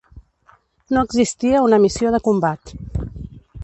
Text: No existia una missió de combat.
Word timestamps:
No 0.97 1.03
existia 1.07 1.63
una 1.69 1.81
missió 1.87 2.17
de 2.17 2.25
combat. 2.31 2.77